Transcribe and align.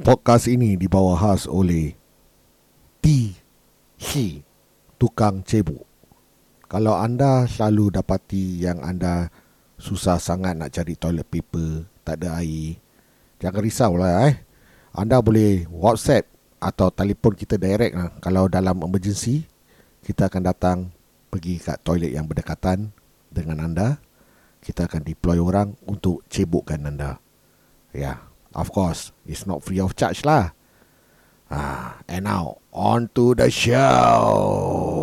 Podcast 0.00 0.48
ini 0.48 0.72
dibawa 0.80 1.20
khas 1.20 1.44
oleh 1.44 1.92
TC 3.04 4.40
Tukang 4.96 5.44
Cebuk. 5.44 5.84
Kalau 6.64 6.96
anda 6.96 7.44
selalu 7.44 7.92
dapati 8.00 8.64
yang 8.64 8.80
anda 8.80 9.28
susah 9.76 10.16
sangat 10.16 10.56
nak 10.56 10.72
cari 10.72 10.96
toilet 10.96 11.28
paper, 11.28 11.84
tak 12.08 12.24
ada 12.24 12.40
air, 12.40 12.80
jangan 13.36 13.60
risaulah 13.60 14.32
eh. 14.32 14.40
Anda 14.96 15.20
boleh 15.20 15.68
WhatsApp 15.68 16.24
atau 16.56 16.88
telefon 16.88 17.36
kita 17.36 17.60
direct 17.60 17.92
lah. 17.92 18.16
Kalau 18.24 18.48
dalam 18.48 18.80
emergency, 18.80 19.44
kita 20.00 20.32
akan 20.32 20.40
datang 20.40 20.88
pergi 21.28 21.60
kat 21.60 21.84
toilet 21.84 22.16
yang 22.16 22.24
berdekatan 22.24 22.96
dengan 23.28 23.60
anda. 23.60 24.00
Kita 24.64 24.88
akan 24.88 25.04
deploy 25.04 25.36
orang 25.36 25.76
untuk 25.84 26.24
cebukkan 26.32 26.80
anda. 26.88 27.20
Ya. 27.92 28.16
Yeah. 28.16 28.31
Of 28.54 28.72
course, 28.72 29.12
it's 29.26 29.46
not 29.46 29.62
free 29.64 29.80
of 29.80 29.96
charge 29.96 30.24
lah. 30.24 30.52
Ah, 31.50 32.00
and 32.08 32.24
now 32.24 32.58
on 32.72 33.08
to 33.14 33.34
the 33.34 33.50
show. 33.50 35.01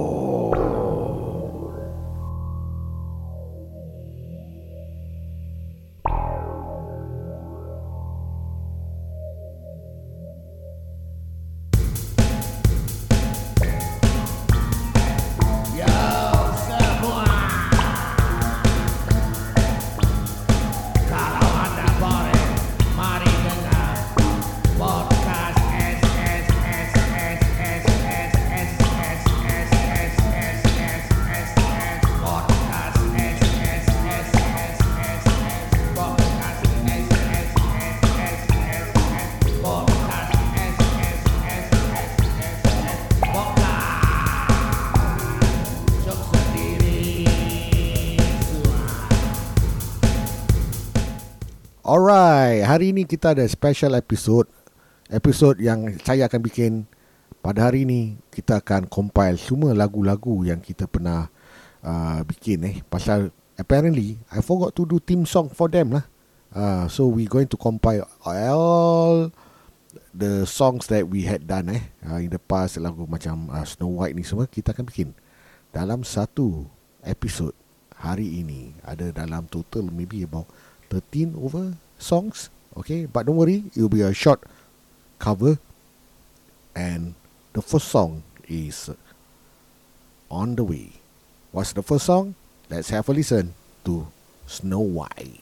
Alright, 51.90 52.70
hari 52.70 52.94
ini 52.94 53.02
kita 53.02 53.34
ada 53.34 53.42
special 53.50 53.98
episode 53.98 54.46
Episode 55.10 55.58
yang 55.58 55.98
saya 56.06 56.30
akan 56.30 56.46
bikin. 56.46 56.86
Pada 57.42 57.66
hari 57.66 57.82
ini 57.82 58.14
kita 58.30 58.62
akan 58.62 58.86
compile 58.86 59.42
semua 59.42 59.74
lagu-lagu 59.74 60.46
yang 60.46 60.62
kita 60.62 60.86
pernah 60.86 61.34
uh, 61.82 62.22
bikin 62.30 62.62
eh. 62.62 62.76
Pasal 62.86 63.34
apparently 63.58 64.22
I 64.30 64.46
forgot 64.46 64.78
to 64.78 64.86
do 64.86 65.02
theme 65.02 65.26
song 65.26 65.50
for 65.50 65.66
them 65.66 65.98
lah. 65.98 66.06
Uh, 66.54 66.86
So 66.94 67.10
we 67.10 67.26
going 67.26 67.50
to 67.50 67.58
compile 67.58 68.06
all 68.22 69.34
the 70.14 70.46
songs 70.46 70.86
that 70.94 71.10
we 71.10 71.26
had 71.26 71.50
done 71.50 71.74
eh. 71.74 71.90
Uh, 72.06 72.22
In 72.22 72.30
the 72.30 72.38
past 72.38 72.78
lagu 72.78 73.10
macam 73.10 73.50
uh, 73.50 73.66
Snow 73.66 73.98
White 73.98 74.14
ni 74.14 74.22
semua 74.22 74.46
kita 74.46 74.78
akan 74.78 74.86
bikin. 74.86 75.18
Dalam 75.74 76.06
satu 76.06 76.70
episode 77.02 77.58
hari 77.98 78.46
ini 78.46 78.78
Ada 78.86 79.10
dalam 79.10 79.50
total 79.50 79.90
maybe 79.90 80.22
about 80.22 80.46
13 80.90 81.36
over 81.38 81.78
songs. 81.98 82.50
Okay, 82.78 83.06
but 83.06 83.26
don't 83.26 83.36
worry, 83.36 83.64
it 83.76 83.82
will 83.82 83.90
be 83.90 84.02
a 84.02 84.14
short 84.14 84.42
cover. 85.18 85.58
And 86.76 87.16
the 87.54 87.62
first 87.62 87.90
song 87.90 88.24
is 88.48 88.90
on 90.30 90.56
the 90.56 90.64
way. 90.64 90.92
What's 91.52 91.74
the 91.74 91.84
first 91.84 92.06
song? 92.06 92.36
Let's 92.70 92.90
have 92.90 93.10
a 93.10 93.14
listen 93.14 93.54
to 93.86 94.08
Snow 94.46 94.80
White 94.80 95.42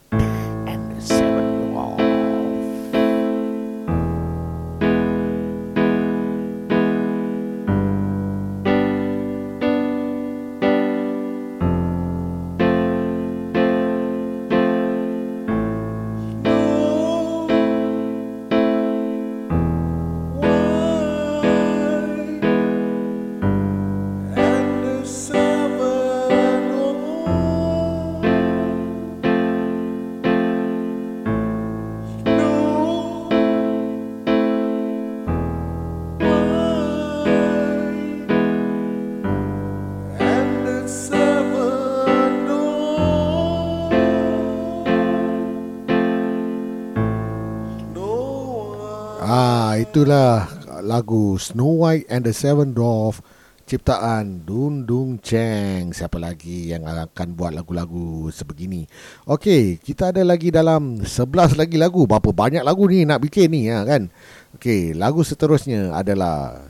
itulah 49.98 50.46
lagu 50.86 51.42
Snow 51.42 51.82
White 51.82 52.06
and 52.06 52.22
the 52.22 52.30
Seven 52.30 52.70
Dwarf 52.70 53.18
ciptaan 53.66 54.46
Dun 54.46 54.86
Dung 54.86 55.18
Cheng. 55.18 55.90
Siapa 55.90 56.22
lagi 56.22 56.70
yang 56.70 56.86
akan 56.86 57.34
buat 57.34 57.50
lagu-lagu 57.50 58.30
sebegini? 58.30 58.86
Okey, 59.26 59.82
kita 59.82 60.14
ada 60.14 60.22
lagi 60.22 60.54
dalam 60.54 61.02
11 61.02 61.58
lagi 61.58 61.82
lagu. 61.82 62.06
Berapa 62.06 62.30
banyak 62.30 62.62
lagu 62.62 62.86
ni 62.86 63.10
nak 63.10 63.26
bikin 63.26 63.50
ni 63.50 63.74
ya 63.74 63.82
kan? 63.90 64.14
Okey, 64.54 64.94
lagu 64.94 65.26
seterusnya 65.26 65.90
adalah 65.98 66.62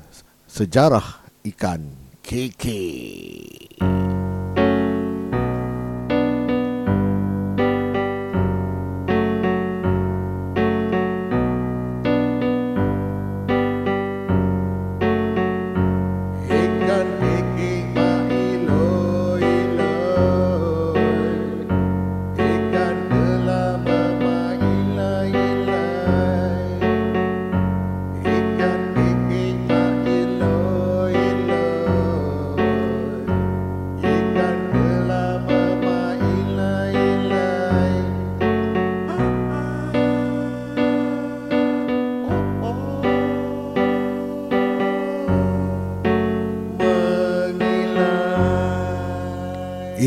Sejarah 0.47 1.27
Ikan 1.43 1.83
KK. 2.23 2.63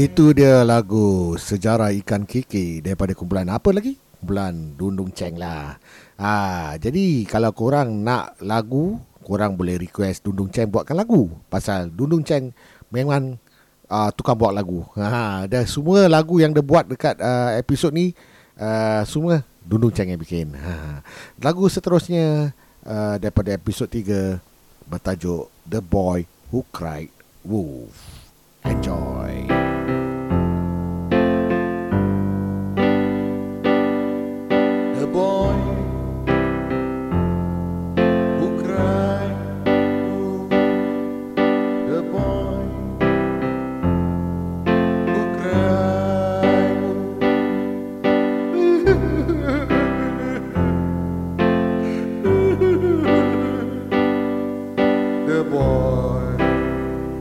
Itu 0.01 0.33
dia 0.33 0.65
lagu 0.65 1.37
Sejarah 1.37 1.93
Ikan 1.93 2.25
Kiki 2.25 2.81
daripada 2.81 3.13
kumpulan 3.13 3.45
apa 3.53 3.69
lagi? 3.69 4.01
Kumpulan 4.17 4.73
Dundung 4.73 5.13
Ceng 5.13 5.37
lah. 5.37 5.77
Ha, 6.17 6.73
jadi 6.81 7.29
kalau 7.29 7.53
korang 7.53 8.01
nak 8.01 8.41
lagu, 8.41 8.97
korang 9.21 9.61
boleh 9.61 9.77
request 9.77 10.25
Dundung 10.25 10.49
Ceng 10.49 10.73
buatkan 10.73 10.97
lagu. 10.97 11.29
Pasal 11.53 11.93
Dundung 11.93 12.25
Ceng 12.25 12.49
memang 12.89 13.37
uh, 13.93 14.09
tukang 14.17 14.41
buat 14.41 14.57
lagu. 14.57 14.89
Ha, 14.97 15.45
dan 15.45 15.69
semua 15.69 16.09
lagu 16.09 16.41
yang 16.41 16.57
dia 16.57 16.65
buat 16.65 16.89
dekat 16.89 17.21
uh, 17.21 17.61
episod 17.61 17.93
ni, 17.93 18.17
uh, 18.57 19.05
semua 19.05 19.45
Dundung 19.61 19.93
Ceng 19.93 20.17
yang 20.17 20.21
bikin. 20.25 20.57
Ha. 20.57 21.05
Lagu 21.45 21.69
seterusnya 21.69 22.57
uh, 22.89 23.21
daripada 23.21 23.53
episod 23.53 23.85
3 23.85 24.41
bertajuk 24.89 25.53
The 25.69 25.85
Boy 25.85 26.25
Who 26.49 26.65
Cried 26.73 27.13
Wolf. 27.45 27.93
Enjoy. 28.65 29.30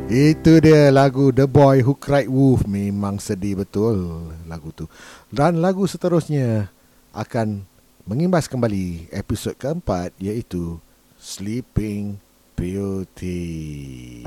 Itu 0.09 0.57
dia 0.57 0.89
lagu 0.89 1.29
The 1.29 1.45
Boy 1.45 1.85
Who 1.85 1.93
Cried 1.93 2.25
Wolf 2.33 2.65
Memang 2.65 3.21
sedih 3.21 3.61
betul 3.61 4.33
lagu 4.49 4.73
tu 4.73 4.89
Dan 5.29 5.61
lagu 5.61 5.85
seterusnya 5.85 6.73
akan 7.13 7.61
mengimbas 8.09 8.49
kembali 8.49 9.13
episod 9.13 9.53
keempat 9.53 10.17
iaitu 10.17 10.81
Sleeping 11.21 12.17
Beauty. 12.57 14.25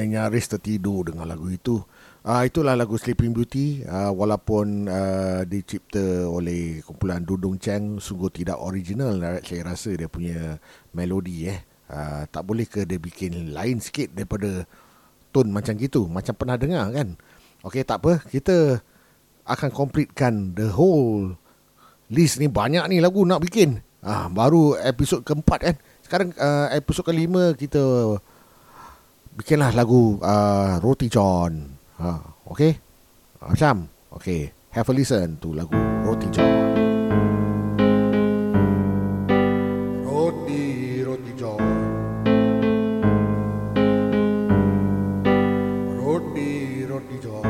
Nyaris 0.00 0.48
tertidur 0.48 1.12
dengan 1.12 1.28
lagu 1.28 1.52
itu. 1.52 1.84
Uh, 2.22 2.46
itulah 2.46 2.78
lagu 2.78 2.94
Sleeping 2.94 3.34
Beauty 3.34 3.82
uh, 3.82 4.14
walaupun 4.14 4.86
uh, 4.86 5.42
dicipta 5.42 6.22
oleh 6.30 6.78
kumpulan 6.86 7.18
Dudung 7.18 7.58
Cheng 7.58 7.98
sungguh 7.98 8.30
tidak 8.30 8.62
original 8.62 9.18
saya 9.42 9.66
rasa 9.66 9.90
dia 9.98 10.06
punya 10.06 10.56
melodi 10.94 11.50
eh. 11.50 11.66
Uh, 11.90 12.22
tak 12.30 12.46
boleh 12.46 12.64
ke 12.64 12.86
dia 12.86 12.96
bikin 12.96 13.50
lain 13.50 13.82
sikit 13.82 14.14
daripada 14.14 14.64
tone 15.34 15.50
macam 15.50 15.74
gitu 15.74 16.06
macam 16.06 16.32
pernah 16.38 16.54
dengar 16.54 16.94
kan. 16.94 17.18
Okey 17.66 17.82
tak 17.82 18.00
apa 18.06 18.22
kita 18.30 18.78
akan 19.42 19.70
completekan 19.74 20.54
the 20.54 20.70
whole 20.70 21.34
list 22.06 22.38
ni 22.38 22.46
banyak 22.46 22.86
ni 22.86 23.02
lagu 23.02 23.26
nak 23.26 23.42
bikin. 23.42 23.82
Ah 23.98 24.24
uh, 24.24 24.26
baru 24.30 24.78
episod 24.78 25.26
keempat 25.26 25.58
kan. 25.58 25.76
Sekarang 26.06 26.30
uh, 26.38 26.70
episod 26.70 27.02
kelima 27.02 27.50
kita 27.58 27.82
bikinlah 29.32 29.72
lagu 29.72 30.20
uh, 30.20 30.76
Roti 30.84 31.08
John. 31.08 31.52
Ha, 31.96 32.08
okay? 32.52 32.76
Macam? 33.40 33.88
Okay. 34.12 34.52
Have 34.72 34.88
a 34.88 34.92
listen 34.96 35.36
to 35.40 35.52
lagu 35.52 35.76
Roti 36.04 36.28
John. 36.32 36.52
Roti, 40.04 40.62
Roti 41.04 41.32
John. 41.36 41.64
Roti, 45.96 46.50
Roti 46.88 47.16
John. 47.20 47.48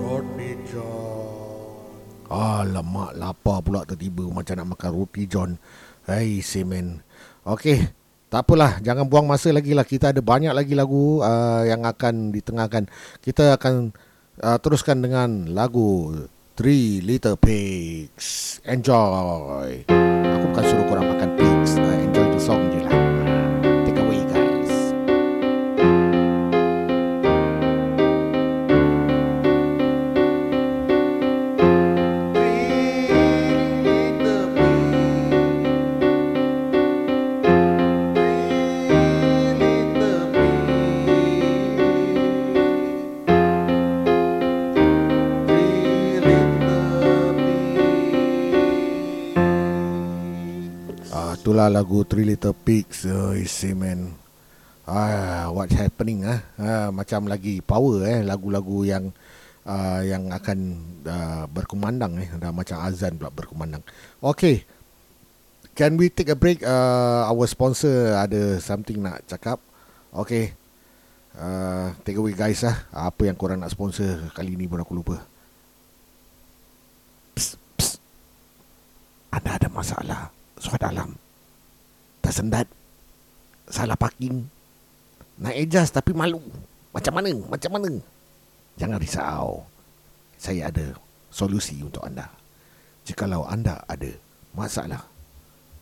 Roti 0.00 0.50
John. 0.68 1.84
Alamak, 2.32 3.12
lapar 3.16 3.60
pula 3.60 3.84
tiba-tiba 3.84 4.28
macam 4.28 4.54
nak 4.56 4.68
makan 4.76 4.90
Roti 4.92 5.22
John. 5.28 5.56
Hai, 6.02 6.40
hey, 6.40 6.44
semen. 6.44 7.00
Okey, 7.42 7.90
tak 8.30 8.46
apalah, 8.46 8.78
jangan 8.78 9.02
buang 9.02 9.26
masa 9.26 9.50
lagi 9.50 9.74
lah. 9.74 9.82
Kita 9.82 10.14
ada 10.14 10.22
banyak 10.22 10.54
lagi 10.54 10.78
lagu 10.78 11.18
uh, 11.18 11.66
yang 11.66 11.82
akan 11.82 12.30
ditengahkan. 12.30 12.86
Kita 13.18 13.58
akan 13.58 13.90
uh, 14.38 14.58
teruskan 14.62 15.02
dengan 15.02 15.50
lagu 15.50 16.14
Three 16.54 17.02
Little 17.02 17.34
Pigs. 17.34 18.62
Enjoy. 18.62 19.90
Aku 19.90 20.11
itulah 51.62 51.78
lagu 51.78 52.02
Three 52.02 52.26
Little 52.26 52.58
Pigs 52.58 53.06
uh, 53.06 53.38
isi 53.38 53.70
man. 53.70 54.10
Ah 54.82 55.46
what's 55.54 55.78
happening 55.78 56.26
ah? 56.26 56.42
Uh, 56.58 56.90
macam 56.90 57.30
lagi 57.30 57.62
power 57.62 58.02
eh 58.02 58.18
lagu-lagu 58.26 58.82
yang 58.82 59.14
uh, 59.62 60.02
yang 60.02 60.34
akan 60.34 60.58
uh, 61.06 61.46
berkumandang 61.46 62.18
eh. 62.18 62.26
Dah 62.34 62.50
macam 62.50 62.82
azan 62.82 63.14
pula 63.14 63.30
berkumandang. 63.30 63.78
Okay 64.18 64.66
can 65.78 65.94
we 65.94 66.10
take 66.10 66.34
a 66.34 66.34
break? 66.34 66.66
Uh, 66.66 67.30
our 67.30 67.46
sponsor 67.46 68.18
ada 68.18 68.58
something 68.58 68.98
nak 68.98 69.22
cakap. 69.30 69.62
Okay 70.10 70.58
uh, 71.38 71.94
take 72.02 72.18
away 72.18 72.34
guys 72.34 72.66
ah. 72.66 72.90
Apa 72.90 73.30
yang 73.30 73.38
korang 73.38 73.62
nak 73.62 73.70
sponsor 73.70 74.34
kali 74.34 74.58
ni 74.58 74.66
pun 74.66 74.82
aku 74.82 74.98
lupa. 74.98 75.22
Psst, 77.38 77.54
psst. 77.78 78.02
anda 79.30 79.62
ada 79.62 79.70
masalah 79.70 80.26
suat 80.58 80.82
dalam 80.82 81.21
tersendat 82.32 82.64
salah 83.68 84.00
parking. 84.00 84.48
Nak 85.36 85.52
adjust 85.52 85.92
tapi 85.92 86.16
malu. 86.16 86.40
Macam 86.96 87.12
mana? 87.20 87.32
Macam 87.52 87.70
mana? 87.76 87.92
Jangan 88.80 88.96
risau. 88.96 89.68
Saya 90.40 90.72
ada 90.72 90.96
solusi 91.28 91.84
untuk 91.84 92.00
anda. 92.00 92.32
Jikalau 93.04 93.44
anda 93.44 93.84
ada 93.84 94.08
masalah 94.56 95.04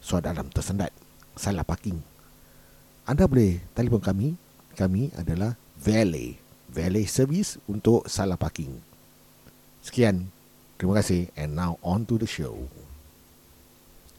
soal 0.03 0.27
dalam 0.27 0.51
tersendat 0.51 0.91
salah 1.39 1.63
parking 1.63 2.03
anda 3.11 3.27
boleh 3.27 3.59
telefon 3.75 3.99
kami. 3.99 4.29
Kami 4.79 5.11
adalah 5.19 5.59
valet 5.83 6.39
valet 6.71 7.11
service 7.11 7.59
untuk 7.67 8.07
salah 8.07 8.39
parking. 8.39 8.71
Sekian. 9.83 10.31
Terima 10.79 11.03
kasih. 11.03 11.27
And 11.35 11.59
now 11.59 11.75
on 11.83 12.07
to 12.07 12.23
the 12.23 12.31
show. 12.31 12.55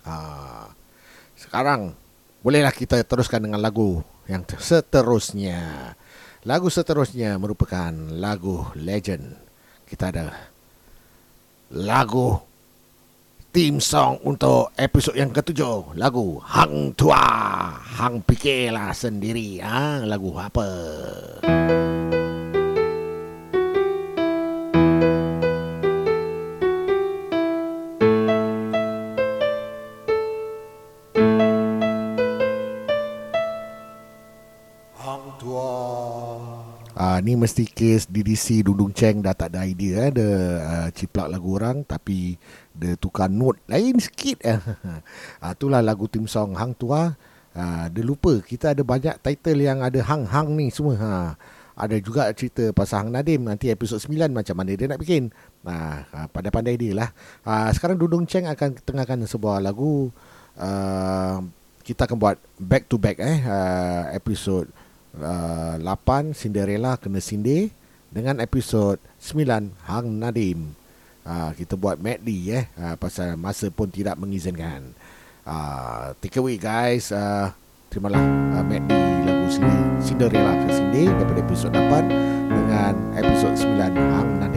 Ah 0.03 0.75
sekarang 1.39 1.95
Bolehlah 2.41 2.74
kita 2.74 2.98
teruskan 3.05 3.45
dengan 3.45 3.62
lagu 3.62 4.01
yang 4.25 4.41
seterusnya. 4.41 5.93
Lagu 6.41 6.74
seterusnya 6.74 7.38
merupakan 7.38 7.93
lagu 8.17 8.65
legend. 8.74 9.38
Kita 9.86 10.10
ada 10.10 10.33
lagu 11.69 12.41
team 13.53 13.77
song 13.77 14.25
untuk 14.25 14.74
episod 14.74 15.13
yang 15.13 15.29
ketujuh. 15.29 15.93
Lagu 15.93 16.41
Hang 16.41 16.98
Tua. 16.98 17.29
Hang 17.77 18.25
fikirlah 18.25 18.89
sendiri. 18.89 19.62
Ha? 19.62 20.01
Lagu 20.01 20.33
apa? 20.33 20.65
Ni 37.19 37.35
mesti 37.35 37.67
kes 37.67 38.07
DDC 38.07 38.63
Dudung 38.63 38.95
Cheng 38.95 39.19
dah 39.19 39.35
tak 39.35 39.51
ada 39.51 39.67
idea 39.67 40.07
eh. 40.07 40.11
Dia 40.13 40.29
uh, 40.61 40.87
ciplak 40.93 41.27
lagu 41.33 41.57
orang 41.57 41.83
Tapi 41.83 42.37
dia 42.71 42.95
tukar 42.95 43.27
note 43.27 43.59
lain 43.67 43.99
sikit 43.99 44.39
eh. 44.45 44.61
uh, 45.41 45.51
Itulah 45.57 45.83
lagu 45.83 46.07
tim 46.07 46.29
song 46.29 46.55
Hang 46.55 46.77
Tua 46.77 47.11
uh, 47.57 47.85
Dia 47.89 48.03
lupa 48.05 48.37
kita 48.39 48.77
ada 48.77 48.85
banyak 48.85 49.17
title 49.19 49.59
yang 49.65 49.81
ada 49.81 49.99
Hang-Hang 49.99 50.55
ni 50.55 50.71
semua 50.71 50.95
ha. 51.01 51.11
Ada 51.73 51.97
juga 51.97 52.29
cerita 52.37 52.69
pasal 52.71 53.03
Hang 53.03 53.11
Nadim 53.11 53.49
Nanti 53.49 53.73
episod 53.73 53.97
9 53.97 54.29
macam 54.29 54.55
mana 54.55 54.71
dia 54.77 54.85
nak 54.85 55.01
bikin 55.01 55.33
uh, 55.65 55.97
uh, 56.05 56.27
Pandai-pandai 56.31 56.77
dia 56.77 56.93
lah 56.93 57.09
uh, 57.43 57.73
Sekarang 57.73 57.97
Dudung 57.97 58.29
Cheng 58.29 58.45
akan 58.45 58.77
tengahkan 58.79 59.25
sebuah 59.25 59.59
lagu 59.59 60.13
uh, 60.55 61.37
Kita 61.81 62.05
akan 62.07 62.17
buat 62.21 62.37
back 62.61 62.87
to 62.87 62.95
back 63.01 63.17
eh 63.17 63.41
uh, 63.43 64.13
Episod 64.13 64.69
uh, 65.17 65.75
8 65.79 66.31
Cinderella 66.37 66.95
kena 66.95 67.19
sindir 67.19 67.73
dengan 68.11 68.39
episod 68.39 68.99
9 69.19 69.71
Hang 69.87 70.07
Nadim. 70.19 70.75
Uh, 71.21 71.53
kita 71.53 71.77
buat 71.77 72.01
medley 72.01 72.49
eh 72.49 72.65
uh, 72.81 72.97
pasal 72.97 73.37
masa 73.37 73.69
pun 73.69 73.87
tidak 73.87 74.17
mengizinkan. 74.17 74.93
Uh, 75.47 76.13
take 76.21 76.37
away 76.37 76.57
guys. 76.57 77.13
Uh, 77.13 77.53
terimalah 77.91 78.23
uh, 78.55 78.65
medley 78.65 78.99
lagu 79.27 79.47
Cinderella 80.01 80.53
ke 80.65 80.69
sindir 80.75 81.11
daripada 81.13 81.39
episod 81.43 81.71
8 81.71 82.51
dengan 82.51 82.93
episod 83.19 83.53
9 83.55 83.77
Hang 83.95 84.31
Nadim. 84.39 84.50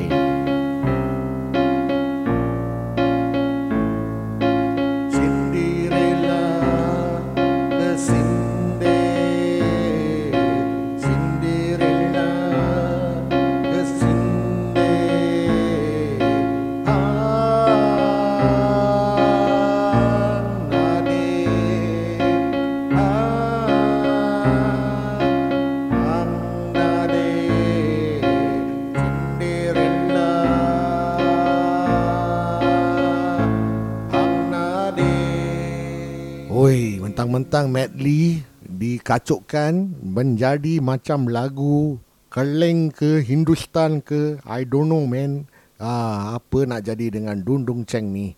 Mentang-mentang 37.55 37.71
medley 37.71 38.43
dikacukkan 38.67 39.95
menjadi 40.03 40.83
macam 40.83 41.31
lagu 41.31 42.03
keleng 42.27 42.91
ke 42.91 43.23
Hindustan 43.23 44.03
ke 44.03 44.43
I 44.43 44.67
don't 44.67 44.91
know 44.91 45.07
man. 45.07 45.47
Ah, 45.79 46.35
apa 46.35 46.67
nak 46.67 46.83
jadi 46.83 47.15
dengan 47.15 47.39
Dundung 47.39 47.87
Cheng 47.87 48.11
ni? 48.11 48.35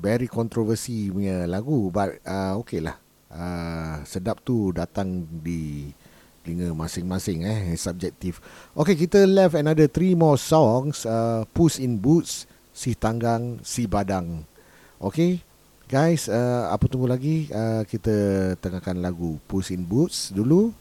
Very 0.00 0.24
controversy 0.32 1.12
punya 1.12 1.44
lagu 1.44 1.92
but 1.92 2.16
uh, 2.24 2.56
okay 2.56 2.80
lah. 2.80 2.96
Uh, 3.28 4.00
sedap 4.08 4.40
tu 4.40 4.72
datang 4.72 5.28
di 5.28 5.92
telinga 6.40 6.72
masing-masing 6.72 7.44
eh 7.44 7.76
subjektif. 7.76 8.40
Okay 8.72 8.96
kita 8.96 9.28
left 9.28 9.60
another 9.60 9.92
three 9.92 10.16
more 10.16 10.40
songs. 10.40 11.04
Uh, 11.04 11.44
Puss 11.52 11.76
in 11.76 12.00
Boots 12.00 12.48
Si 12.72 12.96
Tanggang 12.96 13.60
Si 13.60 13.84
Badang. 13.84 14.48
Okay 14.96 15.44
Guys, 15.84 16.32
uh, 16.32 16.72
apa 16.72 16.88
tunggu 16.88 17.04
lagi? 17.04 17.44
Uh, 17.52 17.84
kita 17.84 18.16
tengahkan 18.56 18.96
lagu 19.04 19.36
Puss 19.44 19.68
in 19.68 19.84
Boots 19.84 20.32
dulu 20.32 20.72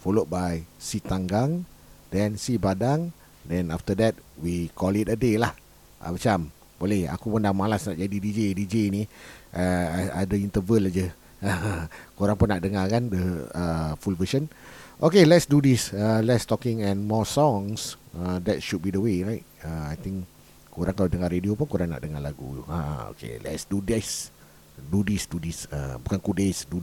Followed 0.00 0.32
by 0.32 0.64
Si 0.80 0.96
Tanggang 0.96 1.60
Then 2.08 2.40
Si 2.40 2.56
Badang 2.56 3.12
Then 3.44 3.68
after 3.68 3.92
that, 4.00 4.16
we 4.40 4.72
call 4.72 4.96
it 4.96 5.12
a 5.12 5.16
day 5.20 5.36
lah. 5.36 5.52
Uh, 6.00 6.16
Macam, 6.16 6.48
boleh? 6.80 7.04
Aku 7.04 7.36
pun 7.36 7.44
dah 7.44 7.52
malas 7.52 7.84
nak 7.84 8.00
jadi 8.00 8.16
DJ 8.16 8.56
DJ 8.56 8.88
ni 8.88 9.04
uh, 9.52 9.84
Ada 10.24 10.40
interval 10.40 10.88
aja. 10.88 11.12
Korang 12.16 12.40
pun 12.40 12.48
nak 12.48 12.64
dengar 12.64 12.88
kan 12.88 13.12
The 13.12 13.52
uh, 13.52 13.92
full 14.00 14.16
version? 14.16 14.48
Okay, 15.04 15.28
let's 15.28 15.44
do 15.44 15.60
this. 15.60 15.92
Uh, 15.92 16.24
Less 16.24 16.48
talking 16.48 16.80
and 16.80 17.04
more 17.04 17.28
songs 17.28 18.00
uh, 18.16 18.40
That 18.40 18.64
should 18.64 18.80
be 18.80 18.88
the 18.88 19.04
way, 19.04 19.20
right? 19.20 19.44
Uh, 19.60 19.92
I 19.92 20.00
think 20.00 20.24
Korang 20.72 20.96
kalau 20.96 21.12
dengar 21.12 21.28
radio 21.28 21.52
pun 21.52 21.68
Korang 21.68 21.92
nak 21.92 22.00
dengar 22.00 22.24
lagu. 22.24 22.64
Uh, 22.64 23.12
Okay, 23.12 23.36
let's 23.44 23.68
do 23.68 23.84
this 23.84 24.32
do 24.78 25.02
this, 25.02 25.26
do 25.26 25.40
this. 25.40 25.66
Uh, 25.68 25.96
bukan 26.00 26.20
kudis, 26.20 26.68
do 26.68 26.78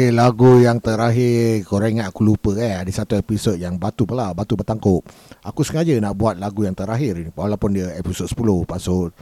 Okey, 0.00 0.16
lagu 0.16 0.64
yang 0.64 0.80
terakhir 0.80 1.60
Korang 1.68 2.00
ingat 2.00 2.08
aku 2.08 2.24
lupa 2.24 2.56
eh 2.56 2.72
Ada 2.72 3.04
satu 3.04 3.20
episod 3.20 3.52
yang 3.60 3.76
Batu 3.76 4.08
pula 4.08 4.32
Batu 4.32 4.56
bertangkup 4.56 5.04
Aku 5.44 5.60
sengaja 5.60 5.92
nak 6.00 6.16
buat 6.16 6.40
lagu 6.40 6.64
yang 6.64 6.72
terakhir 6.72 7.20
ni 7.20 7.28
Walaupun 7.28 7.76
dia 7.76 7.92
episod 8.00 8.24
10 8.24 8.64
Pasul. 8.64 9.12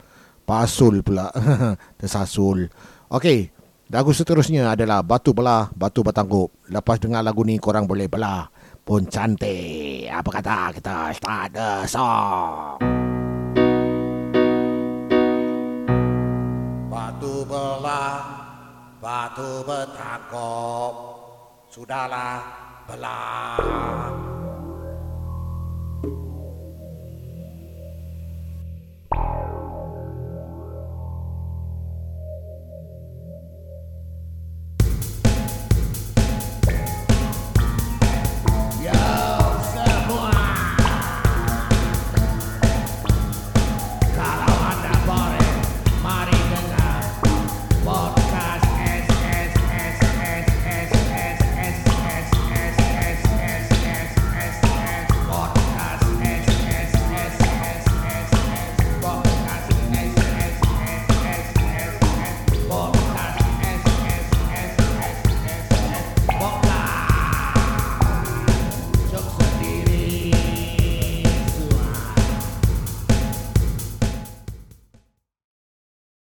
Pasul 0.47 1.03
pula 1.03 1.35
Tersasul. 1.99 2.71
Okey 3.11 3.51
Lagu 3.91 4.15
seterusnya 4.15 4.71
adalah 4.71 5.03
Batu 5.03 5.35
belah 5.35 5.67
Batu 5.75 6.07
bertangkup 6.07 6.71
Lepas 6.71 7.03
dengar 7.03 7.27
lagu 7.27 7.43
ni 7.43 7.59
Korang 7.59 7.91
boleh 7.91 8.07
belah. 8.07 8.47
Pun 8.87 9.11
cantik. 9.11 10.07
Apa 10.07 10.31
kata 10.31 10.79
kita? 10.79 11.11
Start 11.11 11.59
the 11.59 11.71
song 11.91 13.18
batu 18.99 19.63
bertangkap 19.63 20.93
sudahlah 21.71 22.43
belah 22.91 24.28